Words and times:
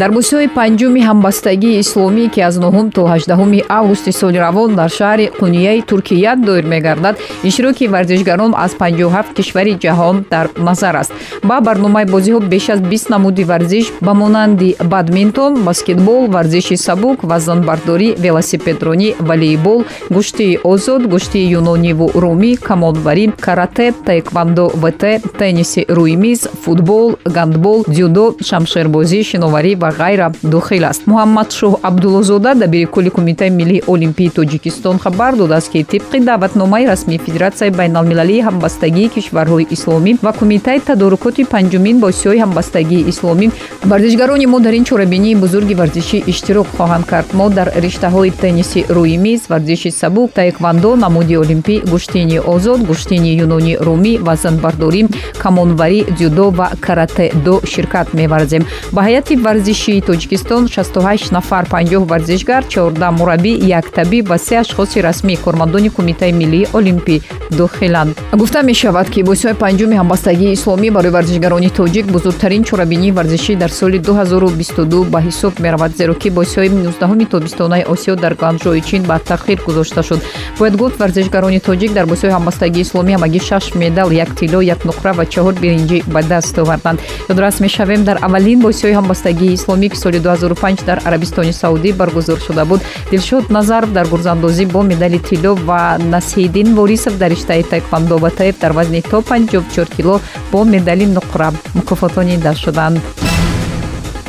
дар 0.00 0.10
бӯсиҳои 0.16 0.48
панҷуми 0.58 1.00
ҳамбастагии 1.08 1.78
исломӣ 1.82 2.24
ки 2.34 2.40
аз 2.48 2.54
9 2.60 2.90
то 2.96 3.02
18 3.08 3.64
августи 3.78 4.12
соли 4.20 4.38
равон 4.46 4.74
дар 4.80 4.90
шаҳри 4.98 5.26
қунияи 5.40 5.80
туркия 5.90 6.36
доир 6.36 6.64
мегардад 6.72 7.16
иштироки 7.48 7.86
варзишгарон 7.94 8.52
аз 8.64 8.72
57 8.74 9.34
кишвари 9.36 9.74
ҷаҳон 9.84 10.16
дар 10.30 10.46
назар 10.58 10.94
аст. 11.02 11.12
Ба 11.48 11.60
барномаи 11.60 12.04
бозиҳо 12.14 12.40
беш 12.52 12.68
аз 12.74 12.80
20 12.80 13.10
намуди 13.10 13.44
варзиш 13.44 13.86
ба 14.06 14.12
монанди 14.14 14.76
бадминтон 14.92 15.52
баскетбол 15.64 16.22
варзиши 16.36 16.76
сабук 16.76 17.18
вазнбардорӣ 17.30 18.08
велосипедронӣ 18.24 19.08
волейбол 19.28 19.80
гӯштии 20.16 20.58
озод 20.72 21.02
гӯштии 21.12 21.50
юнониву 21.58 22.06
румӣ 22.22 22.52
камонбарӣ 22.68 23.26
карате 23.44 23.86
таэквандо 24.06 24.66
вт 24.82 25.02
тенниси 25.38 25.80
рӯймиз 25.96 26.40
футбол 26.62 27.06
гандбол 27.36 27.78
дзюдо 27.94 28.24
шамшербозӣ 28.48 29.20
шиноварӣ 29.30 29.72
ва 29.82 29.85
ғайра 29.90 30.32
дохил 30.42 30.84
аст. 30.84 31.02
Муҳаммад 31.06 31.48
шоҳ 31.58 31.78
абдуллозода 31.82 32.54
дабири 32.54 32.86
кулли 32.86 33.10
кумитаи 33.10 33.50
миллии 33.50 33.82
олимпии 33.86 34.30
тоҷикистон 34.30 34.98
хабар 34.98 35.36
додааст 35.36 35.70
ки 35.72 35.86
тибқи 35.92 36.20
даъватномаи 36.20 36.86
расмии 36.86 37.18
федератсияи 37.18 37.70
байналмилалии 37.70 38.42
ҳамбастагии 38.48 39.08
кишварҳои 39.14 39.66
исломӣ 39.70 40.12
ва 40.22 40.32
кумитаи 40.32 40.80
тадорукоти 40.80 41.44
панҷумин 41.44 41.96
босиҳои 42.04 42.42
ҳамбастагии 42.44 43.06
исломӣ 43.12 43.46
варзишгарони 43.90 44.46
мо 44.46 44.58
дар 44.60 44.74
ин 44.78 44.84
чорабинии 44.84 45.34
бузурги 45.42 45.74
варзишӣ 45.80 46.18
иштирок 46.32 46.66
хоҳанд 46.76 47.04
кард. 47.10 47.28
Мо 47.38 47.46
дар 47.50 47.68
риштаҳои 47.84 48.30
тенниси 48.40 48.80
рӯи 48.96 49.16
миз 49.24 49.40
варзиши 49.52 49.90
сабук 50.00 50.28
таэквандо 50.38 50.90
намуди 51.04 51.34
олимпӣ 51.42 51.74
гӯштини 51.92 52.38
озод 52.54 52.80
гӯштини 52.90 53.30
юнони 53.44 53.74
румӣ 53.86 54.14
вазнбардорӣ 54.26 55.02
камонварӣ 55.42 56.00
дзюдо 56.16 56.46
ва 56.58 56.68
каратедо 56.86 57.56
ширкат 57.72 58.08
меварзем. 58.18 58.62
Ба 58.94 59.00
ҳайати 59.06 59.34
варзиш 59.46 59.75
варзишии 59.76 60.00
тоҷикистон 60.00 60.68
68 60.68 61.32
нафар 61.32 61.64
50 61.68 62.08
варзишгар 62.08 62.64
14 62.68 63.10
мураббӣ 63.18 63.52
як 63.78 63.90
табиб 63.90 64.28
ва 64.28 64.38
се 64.38 64.56
ашхоси 64.60 65.00
расмии 65.00 65.36
кормандони 65.36 65.90
кумитаи 65.90 66.32
миллии 66.32 66.68
олимпӣ 66.72 67.20
дохиланд. 67.50 68.16
Гуфта 68.32 68.62
мешавад 68.62 69.10
ки 69.10 69.20
босиҳои 69.22 69.54
панҷуми 69.54 69.96
ҳамбастагии 70.00 70.54
исломӣ 70.56 70.90
барои 70.90 71.10
варзишгарони 71.10 71.70
тоҷик 71.70 72.06
бузургтарин 72.06 72.64
чорабинии 72.64 73.12
варзишӣ 73.12 73.56
дар 73.56 73.70
соли 73.70 73.98
2022 73.98 75.04
ба 75.12 75.20
ҳисоб 75.20 75.52
меравад 75.60 75.96
зеро 75.96 76.14
ки 76.14 76.28
босиҳои 76.30 76.68
19 76.68 77.26
тобистонаи 77.34 77.84
осиё 77.84 78.16
дар 78.16 78.34
ганҷои 78.34 78.80
чин 78.80 79.02
ба 79.02 79.18
таъхир 79.18 79.60
гузошта 79.66 80.02
шуд. 80.02 80.20
Бояд 80.58 80.76
гуфт 80.76 80.98
варзишгарони 81.00 81.60
тоҷик 81.60 81.92
дар 81.92 82.06
босиҳои 82.06 82.36
ҳамбастагии 82.36 82.84
исломӣ 82.86 83.12
ҳамагӣ 83.16 83.40
шаш 83.48 83.74
медал 83.74 84.10
як 84.12 84.30
тилло 84.38 84.60
як 84.74 84.80
нуқра 84.88 85.12
ва 85.18 85.24
чаҳор 85.32 85.54
биринҷӣ 85.62 85.98
ба 86.14 86.22
даст 86.22 86.58
оварданд. 86.58 86.98
Ёдрас 87.32 87.60
мешавем 87.60 88.04
дар 88.04 88.18
аввалин 88.26 88.58
босиҳои 88.60 88.94
ҳамбастагии 88.98 89.65
исломӣ 89.66 89.88
ки 89.88 89.96
соли 89.96 90.18
2005 90.18 90.84
дар 90.86 90.98
арабистони 91.04 91.52
саудӣ 91.52 91.92
баргузор 91.92 92.38
шуда 92.38 92.64
буд 92.64 92.80
дилшод 93.10 93.50
назаров 93.50 93.92
дар 93.92 94.06
гурзандозӣ 94.06 94.66
бо 94.66 94.82
медали 94.82 95.18
тилло 95.18 95.54
ва 95.54 95.98
насидин 95.98 96.74
ворисов 96.74 97.18
дар 97.18 97.30
риштаи 97.30 97.62
таэквандо 97.62 98.18
ва 98.18 98.30
таиф 98.30 98.60
дар 98.60 98.72
вазни 98.72 99.02
то 99.10 99.22
54 99.22 99.86
кило 99.96 100.20
бо 100.52 100.64
медали 100.64 101.04
нуқра 101.04 101.52
мукофотонида 101.74 102.54
шуданд 102.54 103.00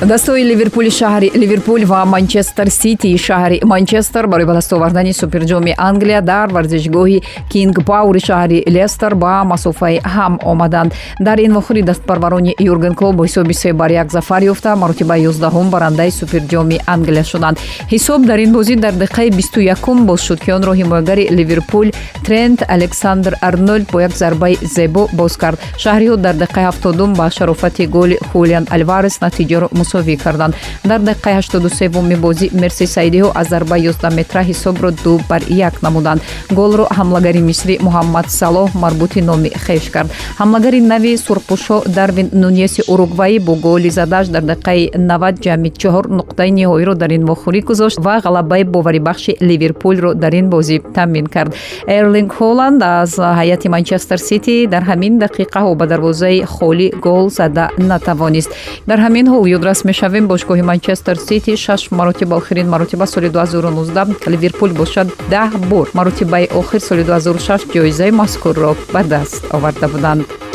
дастҳои 0.02 0.44
ливерпули 0.44 0.92
шаҳри 0.92 1.32
ливерпул 1.42 1.82
ва 1.86 2.06
манчестер 2.06 2.68
ситии 2.70 3.18
шаҳри 3.18 3.58
манчестер 3.64 4.28
барои 4.28 4.46
ба 4.46 4.54
даст 4.54 4.74
овардани 4.74 5.14
суперҷоми 5.14 5.74
англия 5.78 6.22
дар 6.22 6.48
варзишгоҳи 6.56 7.24
кинг 7.50 7.76
паури 7.86 8.20
шаҳри 8.20 8.64
лестер 8.76 9.16
ба 9.16 9.44
масофаи 9.44 9.98
ҳам 10.16 10.34
омаданд. 10.52 10.94
Дар 11.20 11.38
ин 11.40 11.52
вохӯри 11.58 11.82
дастпарварони 11.82 12.54
юрген 12.60 12.94
клоб 13.00 13.16
бо 13.16 13.24
ҳисоби 13.26 13.54
се 13.54 13.74
бар 13.74 13.92
як 13.92 14.12
зафар 14.12 14.42
ёфта. 14.44 14.76
Маротибаи 14.76 15.26
ёздаҳум 15.30 15.70
барандаи 15.70 16.12
суперҷоми 16.12 16.78
англия 16.88 17.24
шуданд. 17.24 17.58
Ҳисоб 17.94 18.22
дар 18.30 18.40
ин 18.46 18.52
бозӣ 18.54 18.76
дар 18.76 18.94
дақиқаи 18.94 19.36
бисту 19.36 19.60
якум 19.62 20.06
боз 20.06 20.22
шуд 20.22 20.40
ки 20.40 20.52
онро 20.52 20.74
ҳимоягари 20.82 21.30
ливерпул 21.38 21.88
трент 22.26 22.60
александр 22.68 23.34
арнольд 23.42 23.88
бо 23.92 24.00
як 24.02 24.12
зарбаи 24.12 24.58
зебо 24.76 25.10
боз 25.14 25.38
кард. 25.38 25.58
Шаҳриҳо 25.84 26.16
дар 26.18 26.36
дақиқаи 26.36 26.66
ҳафтодум 26.70 27.14
ба 27.14 27.32
шарофати 27.38 27.86
голи 27.88 28.18
хулиан 28.32 28.66
альварес 28.76 29.16
натиҷаро 29.26 29.68
мусовӣ 29.88 30.16
карданд 30.24 30.54
дар 30.84 31.00
дақиқаи 31.00 31.34
83-уми 31.40 32.16
бозӣ 32.16 32.48
мерси 32.62 32.86
саидиҳо 32.96 33.32
аз 33.36 33.48
зарба 33.50 33.78
11метра 33.78 34.42
ҳисобро 34.50 34.92
ду 35.04 35.20
бар 35.30 35.42
як 35.50 35.82
намуданд. 35.82 36.22
Голро 36.52 36.86
ҳамлагари 36.98 37.42
мисрӣ 37.50 37.76
муҳаммад 37.88 38.28
салоҳ 38.42 38.70
марбути 38.84 39.22
номи 39.22 39.50
хеш 39.66 39.90
кард. 39.96 40.10
Ҳамлагари 40.40 40.80
нави 40.82 41.14
сурхпӯшҳо 41.26 41.78
дарвин 41.98 42.30
нунеси 42.34 42.82
уругваӣ 42.92 43.40
бо 43.48 43.54
голи 43.56 43.90
задааш 43.90 44.28
дар 44.28 44.44
дақиқаи 44.52 44.82
90 44.98 45.44
ҷамъи 45.46 45.70
чаҳор 45.82 46.06
нуқтаи 46.20 46.52
ниҳоиро 46.60 46.94
дар 47.02 47.12
ин 47.18 47.24
вохӯрӣ 47.30 47.62
гузошт 47.70 47.98
ва 48.06 48.16
ғалабаи 48.26 48.64
боварибахши 48.64 49.32
ливерпулро 49.50 50.14
дар 50.14 50.34
ин 50.34 50.50
бозӣ 50.50 50.78
таъмин 50.96 51.28
кард. 51.36 51.52
Эрлинг 51.88 52.32
холланд 52.38 52.84
аз 52.84 53.12
ҳайати 53.40 53.68
манчестер 53.76 54.18
сити 54.18 54.68
дар 54.74 54.84
ҳамин 54.90 55.14
дақиқаҳо 55.24 55.72
ба 55.80 55.86
дарвозаи 55.92 56.44
холӣ 56.56 56.88
гол 57.06 57.30
зада 57.30 57.66
натавонист. 57.78 58.50
Дар 58.90 59.00
ҳамин 59.06 59.26
ҳол 59.34 59.44
ёдрас 59.58 59.77
дастрас 59.78 59.84
мешавем. 59.84 60.28
Бошгоҳи 60.28 60.62
манчестер 60.62 61.18
сити 61.18 61.56
шаш 61.56 61.92
маротиба 61.92 62.36
охирин 62.38 62.70
маротиба 62.70 63.06
соли 63.08 63.30
2019 63.30 64.28
ливерпул 64.28 64.70
бошад 64.70 65.08
даҳ 65.30 65.58
бор. 65.70 65.90
Маротибаи 65.94 66.48
охир 66.60 66.82
соли 66.82 67.04
2006 67.04 67.66
ҷоизаи 67.74 68.12
мазкурро 68.12 68.76
ба 68.94 69.04
даст 69.04 69.46
оварда 69.52 69.88
буданд 69.88 70.47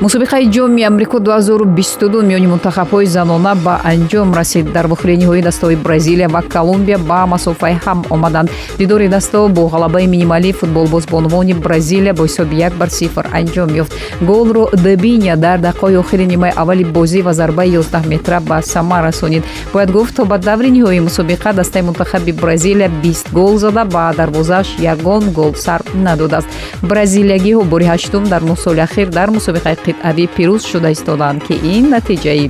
мусобиқаи 0.00 0.50
ҷоми 0.52 0.82
амрико 0.84 1.18
2022 1.18 2.22
миёни 2.28 2.46
мунтахабҳои 2.46 3.06
занона 3.06 3.54
ба 3.54 3.80
анҷом 3.92 4.34
расид. 4.34 4.72
Дар 4.72 4.86
вохӯрии 4.92 5.16
ниҳоӣ 5.22 5.40
дастаҳои 5.48 5.76
бразилия 5.76 6.28
ва 6.28 6.42
колумбия 6.54 6.98
ба 6.98 7.26
масофаи 7.26 7.76
ҳам 7.84 8.04
омаданд. 8.10 8.50
Дидори 8.78 9.08
дастаҳо 9.08 9.48
бо 9.48 9.62
ғалабаи 9.74 10.06
минималии 10.14 10.52
футболбоз 10.52 11.06
бо 11.10 11.16
унвони 11.16 11.54
бразилия 11.54 12.12
бо 12.14 12.22
ҳисоби 12.28 12.56
як 12.68 12.72
бар 12.80 12.90
сифр 12.98 13.24
анҷом 13.38 13.70
ёфт. 13.82 13.92
Голро 14.20 14.64
дебиня 14.84 15.36
дар 15.36 15.58
дақиқаҳои 15.66 15.96
охири 16.02 16.26
нимаи 16.26 16.52
аввали 16.56 16.84
бозӣ 16.84 17.22
ва 17.22 17.32
зарбаи 17.32 17.78
11 17.78 18.06
метра 18.06 18.40
ба 18.40 18.60
сама 18.62 19.02
расонид. 19.02 19.44
Бояд 19.72 19.90
гуфт 19.90 20.16
то 20.16 20.24
ба 20.24 20.36
даври 20.38 20.68
ниҳоии 20.76 21.00
мусобиқа 21.08 21.54
дастаи 21.54 21.82
мунтахаби 21.82 22.32
бразилия 22.32 22.90
20 23.02 23.32
гол 23.32 23.56
зада 23.56 23.84
ба 23.84 24.12
дарвозааш 24.16 24.68
ягон 24.78 25.30
гол 25.30 25.54
сар 25.54 25.80
надодааст. 25.94 26.48
Бразилиягиҳо 26.82 27.62
бори 27.64 27.84
ҳаштум 27.84 28.24
дар 28.32 28.42
нӯ 28.42 28.56
соли 28.64 28.80
ахир 28.80 29.08
дар 29.08 29.30
мусобиқаи 29.30 29.85
қитъавӣ 29.86 30.24
пирӯз 30.36 30.62
шуда 30.70 30.90
истоданд 30.96 31.40
ки 31.46 31.54
ин 31.74 31.84
натиҷаи 31.94 32.44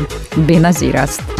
беназир 0.48 0.97
аст 1.04 1.35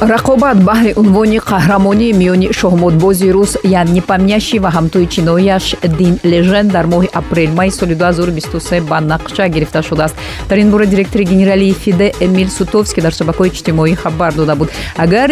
рақобат 0.00 0.58
баҳри 0.64 0.92
унвони 0.96 1.38
қаҳрамонии 1.38 2.12
миёни 2.12 2.52
шоҳмотбози 2.52 3.30
рус 3.30 3.56
янни 3.64 4.00
памняши 4.00 4.58
ва 4.58 4.70
ҳамтои 4.76 5.06
чиноияш 5.06 5.76
дин 5.98 6.18
лежен 6.24 6.66
дар 6.68 6.86
моҳи 6.86 7.08
апрел-майи 7.20 7.70
соли 7.70 7.94
2023 7.94 8.80
ба 8.80 8.98
нақша 9.00 9.48
гирифта 9.48 9.82
шудааст. 9.82 10.14
Дар 10.48 10.58
ин 10.58 10.70
бора 10.70 10.86
директори 10.86 11.24
генералии 11.24 11.72
фиде 11.72 12.12
эмил 12.20 12.48
сутовский 12.48 13.02
дар 13.02 13.12
шабакаҳои 13.12 13.48
иҷтимоӣ 13.48 13.94
хабар 13.94 14.32
дода 14.34 14.56
буд. 14.56 14.68
Агар 14.96 15.30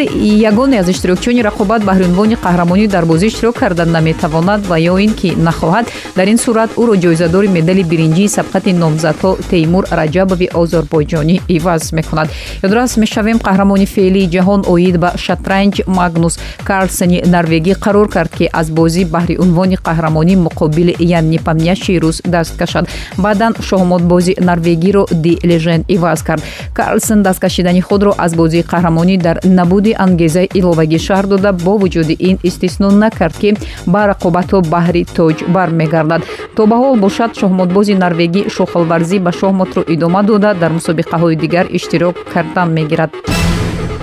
ягоне 0.50 0.78
аз 0.78 0.88
иштирокчиёни 0.88 1.42
рақобат 1.42 1.82
баҳри 1.84 2.04
унвони 2.04 2.36
қаҳрамонӣ 2.36 2.86
дар 2.86 3.04
бозӣ 3.04 3.26
иштирок 3.26 3.56
карда 3.58 3.84
наметавонад 3.84 4.66
ва 4.66 4.76
ё 4.78 4.96
ин 4.98 5.12
ки 5.14 5.34
нахоҳад 5.36 5.86
дар 6.16 6.28
ин 6.28 6.38
сурат 6.38 6.70
ӯро 6.76 6.94
ҷоизадори 7.02 7.48
медали 7.48 7.82
биринҷии 7.82 8.28
сабқати 8.38 8.70
номзадҳо 8.82 9.30
теймур 9.50 9.84
раҷабови 9.90 10.48
озорбойҷонӣ 10.54 11.36
иваз 11.48 11.92
мекунад. 11.92 12.28
Ёдрас 12.62 12.96
мешавем 12.96 13.38
қаҳрамони 13.46 13.86
феълии 13.86 14.30
ҷаҳон 14.34 14.51
оид 14.72 14.96
ба 14.98 15.10
шатранҷ 15.16 15.74
магнус 15.86 16.34
карлсени 16.64 17.18
норвегӣ 17.34 17.74
қарор 17.84 18.08
кард 18.08 18.32
ки 18.38 18.48
аз 18.52 18.66
бозӣ 18.70 19.02
баҳри 19.14 19.36
унвони 19.44 19.76
қаҳрамонӣ 19.86 20.34
муқобили 20.46 20.94
янни 21.18 21.38
памняши 21.38 22.00
рус 22.02 22.16
даст 22.24 22.56
кашад. 22.56 22.84
Баъдан 23.18 23.52
шоҳмотбози 23.68 24.34
норвегиро 24.48 25.06
ди 25.24 25.38
лежен 25.44 25.84
иваз 25.88 26.22
кард. 26.22 26.42
Карлсен 26.74 27.22
дасткашидани 27.22 27.80
худро 27.80 28.14
аз 28.18 28.34
бозии 28.34 28.64
қаҳрамонӣ 28.72 29.16
дар 29.18 29.36
набуди 29.44 29.92
ангезаи 29.98 30.48
иловагӣ 30.54 30.98
шаҳр 30.98 31.26
дода 31.26 31.52
бо 31.52 31.72
вуҷуди 31.78 32.14
ин 32.28 32.38
истисно 32.42 32.90
накард 32.90 33.36
ки 33.42 33.50
ба 33.86 34.00
рақобатҳо 34.12 34.58
баҳри 34.74 35.02
тоҷ 35.16 35.38
бармегардад. 35.54 36.22
То 36.56 36.66
ба 36.66 36.76
ҳол 36.82 36.96
бошад 37.04 37.30
шоҳмотбози 37.40 37.94
норвегӣ 37.94 38.42
шохалварзӣ 38.56 39.16
ба 39.26 39.32
шоҳмотро 39.40 39.82
идома 39.94 40.22
дода 40.22 40.50
дар 40.54 40.70
мусобиқаҳои 40.78 41.36
дигар 41.42 41.66
иштирок 41.78 42.16
кардан 42.34 42.68
мегирад 42.78 43.10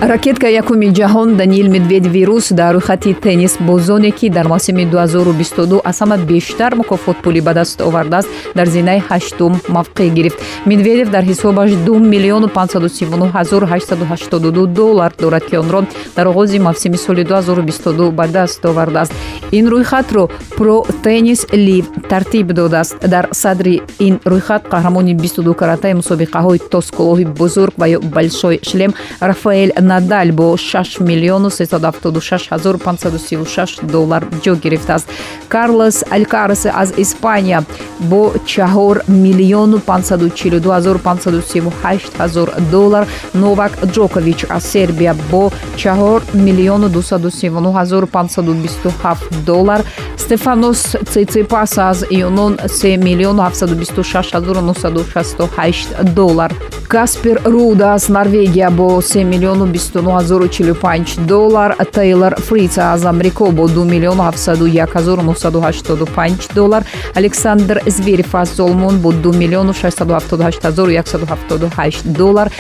ракетка 0.01 0.47
якуми 0.47 0.93
ҷаҳон 0.93 1.35
даниил 1.35 1.69
медведевирус 1.69 2.51
дар 2.51 2.75
рӯйхати 2.75 3.13
теннис 3.23 3.57
бозоне 3.59 4.11
ки 4.11 4.29
дар 4.29 4.47
мавсими 4.47 4.85
2022 4.85 5.81
аз 5.83 6.01
ҳама 6.01 6.17
бештар 6.17 6.75
мукофот 6.75 7.17
пулӣ 7.23 7.41
ба 7.41 7.53
даст 7.53 7.81
овардааст 7.81 8.29
дар 8.55 8.67
зинаи 8.67 9.03
ҳаштум 9.09 9.53
мавқеъ 9.67 10.09
гирифт. 10.09 10.39
Медведев 10.65 11.09
дар 11.11 11.23
ҳисобаш 11.23 11.71
2 11.71 11.99
млн 11.99 12.49
539882 12.49 14.67
доллар 14.67 15.13
дорад 15.19 15.45
ки 15.49 15.57
онро 15.57 15.83
дар 16.15 16.27
оғози 16.27 16.59
мавсими 16.59 16.97
соли 16.97 17.23
2022 17.23 18.11
ба 18.11 18.27
даст 18.27 18.65
овардааст 18.65 19.13
ин 19.51 19.67
рӯйхатро 19.67 20.29
про 20.57 20.85
теннис 21.03 21.45
лив 21.53 21.85
тартиб 22.09 22.53
додааст. 22.53 23.07
Дар 23.07 23.27
садри 23.31 23.81
ин 23.99 24.19
рӯйхат 24.25 24.63
қаҳрамони 24.71 25.13
22 25.13 25.55
каратаи 25.55 25.93
мусобиқаҳои 25.93 26.59
тоскулоҳи 26.71 27.25
бузург 27.25 27.73
ва 27.77 27.89
ё 27.89 27.99
большой 27.99 28.59
шлем 28.63 28.93
рафаэл 29.19 29.71
надаль 29.91 30.31
бо 30.39 30.47
6 30.57 30.99
миллиону 31.09 31.49
376 31.49 32.49
ҳазору 32.51 32.77
536 32.77 33.85
доллар 33.93 34.21
ҷо 34.43 34.53
гирифтааст 34.63 35.07
карлос 35.53 35.97
алькарес 36.15 36.65
аз 36.81 36.89
испания 37.03 37.59
бо 37.99 38.33
4 38.45 39.01
миллиону 39.07 39.79
542 39.79 40.71
ҳазору 40.71 40.99
538 40.99 42.01
ҳазор 42.19 42.49
доллар. 42.71 43.07
Новак 43.33 43.71
ҷокович 43.95 44.45
аз 44.49 44.63
сербия 44.63 45.15
бо 45.31 45.51
4 45.77 46.21
миллиону 46.33 46.89
239 46.89 47.73
ҳазору 47.73 48.07
527 48.07 49.17
доллар. 49.45 49.83
Стефанос 50.17 50.95
циципас 51.11 51.77
аз 51.77 52.05
юнон 52.11 52.57
3 52.57 52.97
миллиону 52.97 53.41
726 53.41 54.33
ҳазору 54.33 54.61
968 54.61 56.03
доллар. 56.03 56.53
Каспер 56.87 57.41
руд 57.45 57.81
аз 57.81 58.09
норвегия 58.09 58.71
бо 58.71 59.01
3 59.01 59.23
миллиону 59.23 59.67
29045 59.67 61.19
доллар. 61.19 61.75
Тейлор 61.91 62.41
фрица 62.41 62.81
аз 62.81 63.05
амрико 63.05 63.51
бо 63.51 63.67
2 63.67 63.85
миллиону 63.85 64.23
71985 64.23 66.53
доллар. 66.53 66.83
Александр 67.15 67.81
зверев 67.89 68.35
аз 68.35 68.55
золмон 68.55 68.99
бо 68.99 69.11
2 69.11 69.37
миллиону 69.37 69.73
678178 69.73 72.03
доллар. 72.03 72.51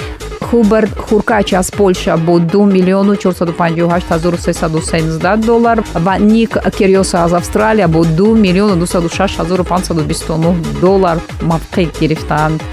Хуберт 0.41 0.99
хуркач 0.99 1.53
аз 1.53 1.71
полша 1.71 2.17
бо 2.17 2.39
2 2.39 2.65
миллиону 2.65 3.15
458317 3.15 5.37
доллар 5.37 5.83
ва 5.95 6.19
ник 6.19 6.57
кириоса 6.77 7.17
аз 7.17 7.33
австралия 7.33 7.87
бо 7.87 8.05
2 8.05 8.33
миллиону 8.33 8.85
206529 8.85 10.53
доллар 10.81 11.19
мавқеъ 11.43 11.99
гирифтаанд 11.99 12.63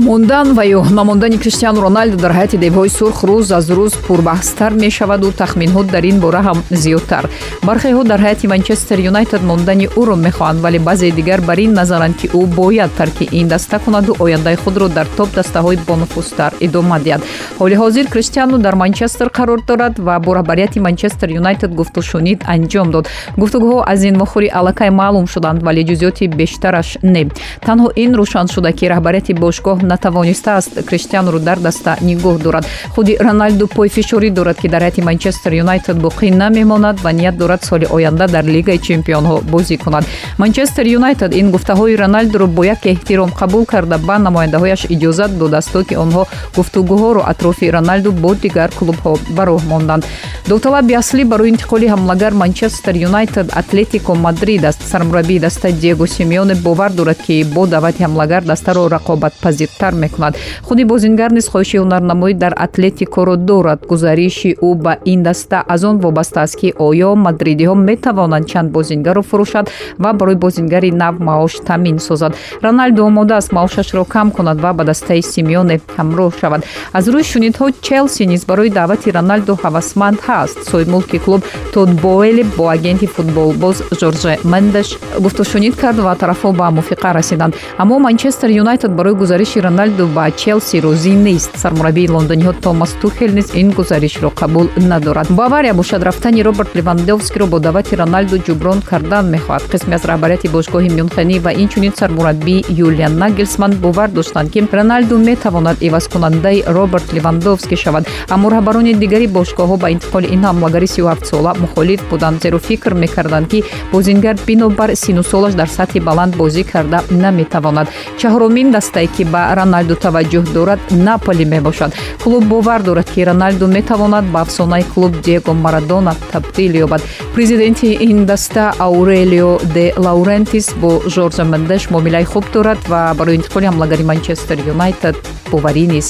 мондан 0.00 0.54
ва 0.54 0.64
ё 0.64 0.82
намондани 0.90 1.38
криштиану 1.38 1.80
роналду 1.82 2.16
дар 2.16 2.32
ҳайати 2.32 2.56
девҳои 2.56 2.88
сурх 2.88 3.24
рӯз 3.24 3.52
аз 3.52 3.70
рӯз 3.70 3.92
пурбаҳстар 4.06 4.72
мешаваду 4.72 5.32
тахминҳо 5.32 5.82
дар 5.84 6.04
ин 6.04 6.20
бора 6.20 6.40
ҳам 6.42 6.58
зиёдтар. 6.70 7.24
Бархеҳо 7.62 8.04
дар 8.04 8.20
ҳайати 8.20 8.46
манчестер 8.46 8.98
юнайтед 8.98 9.42
мондани 9.42 9.86
ӯро 10.00 10.16
мехоҳанд 10.16 10.60
вале 10.60 10.78
баъзе 10.78 11.10
дигар 11.10 11.40
бар 11.40 11.58
ин 11.58 11.72
назаранд 11.72 12.16
ки 12.16 12.26
ӯ 12.28 12.46
бояд 12.46 12.90
тарки 12.96 13.28
ин 13.32 13.48
даста 13.48 13.78
кунаду 13.78 14.16
ояндаи 14.18 14.56
худро 14.56 14.88
дар 14.88 15.06
топ 15.16 15.28
дастаҳои 15.34 15.78
бонуфустар 15.88 16.52
идома 16.60 16.98
диҳад. 17.00 17.22
Ҳоли 17.60 17.74
ҳозир 17.82 18.06
криштиану 18.08 18.58
дар 18.58 18.74
манчестер 18.74 19.28
қарор 19.28 19.60
дорад 19.68 19.98
ва 19.98 20.18
бо 20.18 20.34
раҳбарияти 20.34 20.80
манчестер 20.80 21.28
юнайтед 21.30 21.74
гуфтушунид 21.74 22.40
анҷом 22.46 22.90
дод. 22.90 23.08
Гуфтугӯҳо 23.36 23.84
аз 23.92 24.04
ин 24.04 24.16
мохӯри 24.22 24.48
аллакай 24.58 24.90
маълум 24.90 25.26
шуданд 25.26 25.62
вале 25.62 25.82
ҷузъиёти 25.84 26.28
бештараш 26.38 26.98
не. 27.02 27.22
Танҳо 27.66 27.88
ин 27.96 28.10
рӯшан 28.20 28.46
шуда 28.54 28.72
ки 28.72 28.84
раҳбарияти 28.92 29.32
бошгоҳ 29.34 29.81
натавонистааст 29.82 30.84
криштианро 30.88 31.38
дар 31.38 31.58
даста 31.58 31.96
нигоҳ 32.00 32.38
дорад. 32.42 32.64
Худи 32.94 33.16
роналду 33.20 33.66
пойфишорӣ 33.66 34.30
дорад 34.30 34.56
ки 34.62 34.68
дар 34.68 34.82
ҳайати 34.82 35.02
манчестер 35.02 35.52
юнайтед 35.52 35.96
боқӣ 35.96 36.30
намемонад 36.30 37.00
ва 37.00 37.12
ният 37.12 37.36
дорад 37.36 37.64
соли 37.64 37.86
оянда 37.90 38.26
дар 38.26 38.44
лигаи 38.44 38.78
чемпионҳо 38.78 39.40
бозӣ 39.52 39.76
кунад. 39.76 40.04
Манчестер 40.38 40.86
юнайтед 40.86 41.34
ин 41.34 41.50
гуфтаҳои 41.50 41.96
роналдуро 41.96 42.46
бо 42.46 42.64
як 42.64 42.86
эҳтиром 42.86 43.30
қабул 43.40 43.64
карда 43.66 43.98
ба 43.98 44.16
намояндаҳояш 44.18 44.82
иҷозат 44.94 45.30
додааст 45.38 45.72
то 45.72 45.84
ки 45.84 45.94
онҳо 46.04 46.22
гуфтугӯҳоро 46.56 47.22
атрофи 47.32 47.70
роналду 47.76 48.12
бо 48.12 48.34
дигар 48.34 48.70
клубҳо 48.78 49.12
ба 49.36 49.42
роҳ 49.48 49.62
монданд 49.72 50.04
довталаби 50.48 50.94
аслӣ 51.02 51.22
барои 51.32 51.50
интиқоли 51.54 51.86
ҳамлагар 51.94 52.32
манчестер 52.42 52.94
юнайтед 53.08 53.46
атлетико 53.60 54.12
мадрид 54.26 54.64
аст 54.70 54.82
сармураббии 54.92 55.38
даста 55.46 55.68
диего 55.72 56.06
симеоне 56.06 56.54
бовар 56.54 56.90
дорад 56.98 57.18
ки 57.26 57.44
бо 57.54 57.66
даъвати 57.66 58.02
ҳамлагар 58.06 58.42
дастаро 58.50 58.82
рақобатпазир 58.96 59.68
зиёдтар 59.72 59.94
мекунад. 59.94 60.36
Худи 60.62 60.84
бозингар 60.84 61.32
низ 61.32 61.48
хоҳиши 61.48 61.78
ҳунарнамоӣ 61.78 62.34
дар 62.34 62.54
атлетикоро 62.56 63.36
дорад. 63.36 63.80
Гузариши 63.88 64.56
ӯ 64.62 64.74
ба 64.74 64.96
ин 65.04 65.22
даста 65.22 65.64
аз 65.68 65.84
он 65.84 65.98
вобаста 65.98 66.42
аст 66.42 66.56
ки 66.56 66.74
оё 66.78 67.14
мадридиҳо 67.14 67.74
метавонанд 67.74 68.46
чанд 68.46 68.70
бозингарро 68.70 69.22
фурӯшад 69.22 69.70
ва 69.98 70.12
барои 70.12 70.34
бозингари 70.34 70.90
нав 70.90 71.18
маош 71.20 71.54
таъмин 71.66 71.98
созад. 71.98 72.36
Роналду 72.62 73.04
омодааст 73.04 73.52
маошашро 73.52 74.04
кам 74.04 74.30
кунад 74.30 74.60
ва 74.60 74.72
ба 74.72 74.84
дастаи 74.84 75.22
симеоне 75.22 75.80
ҳамроҳ 75.96 76.30
шавад. 76.40 76.62
Аз 76.92 77.04
рӯи 77.08 77.24
шунидҳо 77.32 77.66
челси 77.80 78.26
низ 78.26 78.44
барои 78.44 78.70
даъвати 78.70 79.12
роналду 79.12 79.52
ҳавасманд 79.62 80.18
ҳаст. 80.26 80.58
Соҳибмулки 80.70 81.18
клуб 81.24 81.42
тод 81.74 81.88
боэли 82.06 82.44
бо 82.56 82.68
агенти 82.68 83.06
футболбоз 83.06 83.76
жорже 84.00 84.38
мендеш 84.44 84.88
гуфтушунид 85.24 85.74
кард 85.82 85.98
ва 85.98 86.14
тарафҳо 86.22 86.52
ба 86.52 86.70
мувофиқа 86.70 87.12
расиданд. 87.18 87.54
Аммо 87.78 87.98
манчестер 87.98 88.50
юнайтед 88.62 88.92
барои 88.98 89.14
гузариши 89.14 89.61
роналду 89.62 90.06
ба 90.06 90.30
челси 90.30 90.76
розӣ 90.80 91.14
нест. 91.26 91.50
Сармураббии 91.62 92.08
лондониҳо 92.14 92.52
томас 92.64 92.92
тухел 93.00 93.30
низ 93.38 93.48
ин 93.60 93.68
гузаришро 93.78 94.30
қабул 94.40 94.66
надорад. 94.76 95.28
Бавария 95.30 95.74
бошад 95.74 96.02
рафтани 96.02 96.42
роберт 96.42 96.74
левандовскиро 96.78 97.46
бо 97.46 97.58
даъвати 97.66 97.96
роналду 97.96 98.36
ҷуброн 98.46 98.78
кардан 98.90 99.24
мехоҳад. 99.34 99.62
Қисме 99.72 99.94
аз 99.98 100.04
раҳбарияти 100.10 100.48
бошгоҳи 100.56 100.90
мюнхенӣ 100.98 101.36
ва 101.44 101.52
инчунин 101.62 101.92
сармураббии 102.00 102.64
юлиан 102.86 103.14
нагелсман 103.22 103.72
бовар 103.84 104.08
доштанд 104.10 104.50
ки 104.52 104.60
роналду 104.72 105.18
метавонад 105.18 105.76
ивазкунандаи 105.88 106.64
роберт 106.66 107.12
левандовски 107.16 107.76
шавад. 107.76 108.04
Аммо 108.34 108.46
раҳбарони 108.54 108.94
дигари 109.02 109.26
бошгоҳҳо 109.26 109.76
ба 109.82 109.88
интиқоли 109.94 110.26
ин 110.34 110.42
ҳамлагари 110.48 110.86
37сола 110.86 111.52
мухолиф 111.62 112.00
буданд 112.10 112.42
зеро 112.42 112.58
фикр 112.58 112.92
мекарданд 112.94 113.46
ки 113.50 113.64
бозингар 113.92 114.36
бинобар 114.46 114.90
сину 115.02 115.22
солаш 115.22 115.54
дар 115.54 115.68
сатҳи 115.78 116.00
баланд 116.08 116.32
бозӣ 116.36 116.62
карда 116.72 116.98
наметавонад. 117.10 117.88
Чаҳорумин 118.20 118.68
дастае 118.76 119.06
ки 119.06 119.24
ба 119.24 119.41
роналду 119.58 119.94
таваҷҷӯҳ 120.04 120.44
дорад 120.56 120.80
наполи 121.06 121.44
мебошад. 121.44 121.90
Клуб 122.22 122.44
бовар 122.52 122.80
дорад 122.82 123.08
ки 123.14 123.20
роналду 123.30 123.66
метавонад 123.76 124.24
ба 124.32 124.40
афсонаи 124.44 124.84
клуб 124.94 125.12
диего 125.26 125.52
марадона 125.64 126.14
табдил 126.32 126.72
ёбад. 126.84 127.02
Президенти 127.34 127.88
ин 128.08 128.26
даста 128.26 128.64
аурелио 128.78 129.58
де 129.74 129.94
лаурентис 129.96 130.66
бо 130.82 130.90
жоржа 131.14 131.44
мендеш 131.44 131.90
муомилаи 131.90 132.24
хуб 132.24 132.44
дорад 132.52 132.80
ва 132.88 133.14
барои 133.18 133.36
интиқоли 133.38 133.66
ҳамлагари 133.70 134.04
манчестер 134.10 134.58
юнайтед 134.72 135.16
боварӣ 135.50 135.84
низ 135.94 136.08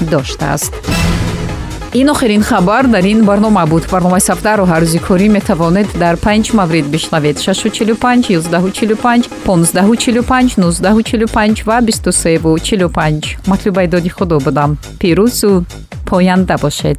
доштааст 0.00 0.72
ин 1.94 2.08
охирин 2.10 2.42
хабар 2.42 2.86
дар 2.86 3.04
ин 3.06 3.24
барнома 3.24 3.66
буд. 3.66 3.84
Барномаи 3.90 4.20
сафдарро 4.20 4.64
ҳар 4.66 4.82
рӯзи 4.82 5.00
корӣ 5.06 5.28
метавонед 5.36 5.88
дар 6.02 6.16
панҷ 6.16 6.52
маврид 6.58 6.86
бишнавед. 6.94 7.38
645 7.38 8.30
145 8.30 9.30
1545 9.46 10.58
1945 10.58 11.66
ва 11.66 11.80
2345 11.80 13.36
матлубаи 13.46 13.86
доди 13.86 14.08
худо 14.08 14.40
будам. 14.40 14.76
Пирӯзу 15.00 15.64
поянда 16.06 16.56
бошед 16.62 16.98